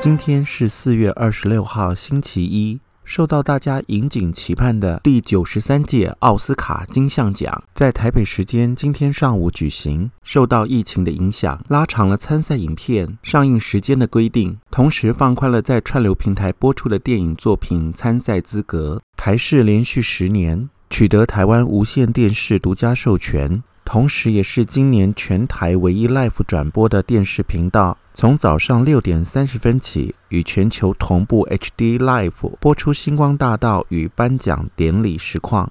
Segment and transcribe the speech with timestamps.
[0.00, 2.80] 今天是四月二十六号，星期一。
[3.04, 19.02] 受到大家引颈期盼的第九十三届奥斯卡金像奖在台北时间今天上午举行，受到疫情的影响，拉长了参赛影片上映时间的规定，同时放宽了在串流平台播出的电影作品参赛资格。
[19.16, 23.62] 台视连续十年取得台湾无线电视独家授权。
[23.92, 35.70] 同时，也是今年全台唯一 Live 转播的电视频道，从早上六点三十分起，与全球同步 HD Live 播出《星光大道》与颁奖典礼实况。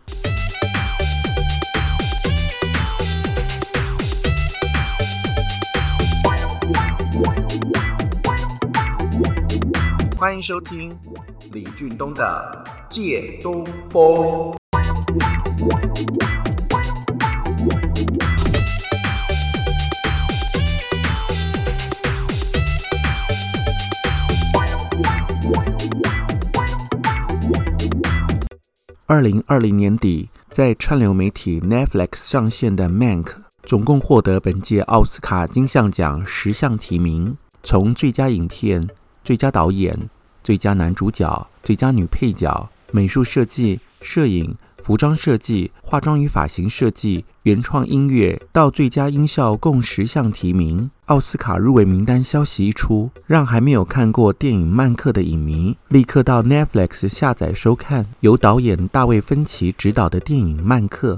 [10.15, 10.95] 欢迎收听
[11.51, 14.53] 李俊东的《借东风》。
[29.07, 33.23] 二零二零年底，在串流媒体 Netflix 上线的《Mank》
[33.63, 38.89] 总共获得本届奥斯卡金像奖十项提名，从最佳影片、
[39.23, 40.09] 最佳导演、
[40.41, 44.53] 最佳男主角、最佳女配角、美术设计、摄影。
[44.83, 50.89] 服装设计、化妆与发型设计、原创音乐到最佳音效共十项提名。
[51.05, 61.13] 奥斯卡入围名单消息一出，让还没有看过电影《曼克》的影迷立刻到 Netflix 下载收看由导演大卫芬奇执导的电影《曼克》。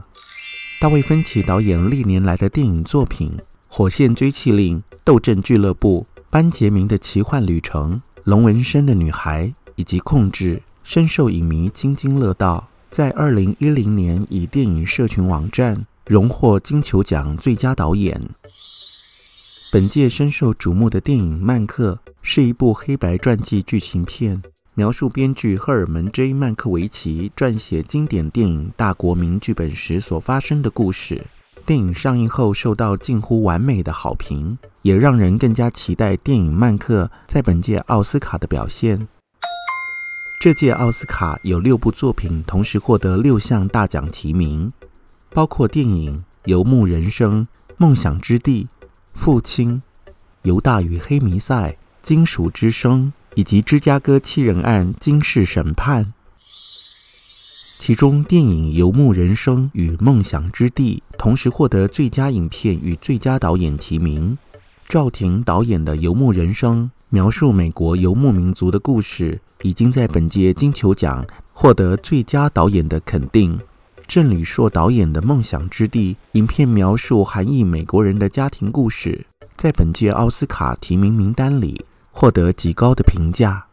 [0.81, 3.31] 大卫芬奇导演历年来的电影作品
[3.69, 7.93] 《火线追缉令》《斗阵俱乐部》《班杰明的奇幻旅程》
[8.25, 12.67] 《龙纹身的女孩》以及《控制》，深受影迷津津乐道。
[12.93, 18.21] 在二零一零年，以电影社群网站荣获金球奖最佳导演。
[19.73, 24.43] 本届深受瞩目的电影《曼克》是一部黑白传记剧情片，
[24.75, 31.25] 描述编剧赫尔门 ·J· 曼克维奇撰写经典电影《大国民》剧本时所发生的故事。
[31.65, 39.07] 电影上映后受到近乎完美的好评，也让人更加期待电影《曼克》在本届奥斯卡的表现。
[40.43, 44.73] 这届奥斯卡有六部作品同时获得六项大奖提名，
[45.29, 47.43] 包括电影《游牧人生》
[47.77, 48.67] 《梦想之地》
[49.15, 49.81] 《父亲》
[50.41, 51.69] 《犹大与黑弥赛》
[52.01, 56.03] 《金属之声》以及《芝加哥七人案：惊世审判》。
[56.35, 64.37] 其中，电影《游牧人生》与《梦想之地》同时获得最佳影片与最佳导演提名。
[64.87, 73.59] 赵婷导演的《游牧人生》描述美国游牧民族的故事，已经在本届金球奖获得最佳导演的肯定。
[74.07, 79.25] 郑理硕导演的《梦想之地》影片描述韩裔美国人的家庭故事，
[79.57, 83.65] 在本届奥斯卡提名名单里获得极高的评价。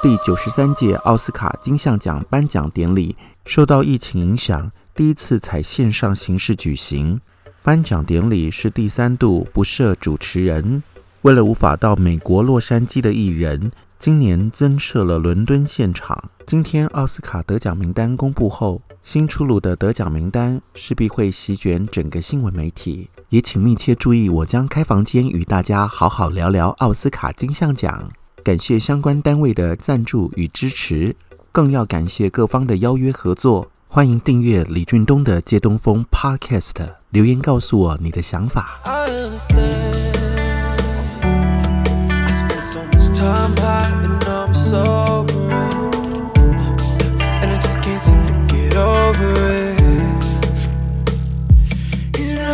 [0.00, 4.70] 第九十三届奥斯卡金像奖颁奖典礼受到疫情影响。
[4.98, 7.20] 第一次采线上形式举行，
[7.62, 10.82] 颁奖典礼是第三度不设主持人。
[11.22, 16.30] 为了无法到美国洛杉矶的艺人，今年增设了伦敦现场。
[16.44, 24.28] 今天奥斯卡得奖名单公布后，新出炉的得奖名单势必会席卷整个新闻媒体，也请密切注意。
[24.28, 28.10] 我将开房间与大家好好聊聊奥斯卡金像奖。
[28.42, 31.14] 感谢相关单位的赞助与支持，
[31.52, 33.70] 更要感谢各方的邀约合作。
[33.90, 36.74] 欢迎订阅李俊东的借东风 podcast
[37.10, 38.80] 留言告诉我你的想法。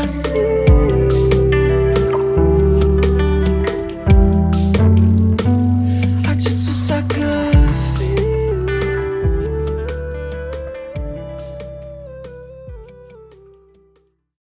[0.05, 0.64] I see